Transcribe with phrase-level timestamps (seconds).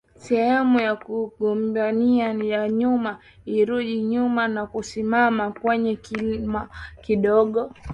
[0.17, 6.69] Sehemu ya kombania ya nyuma ilirudi nyuma na kusimama kwenye kilima
[7.01, 7.71] kidogo